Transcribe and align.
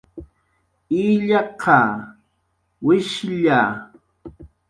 illaqa, 1.07 1.79
wishlla 2.85 3.61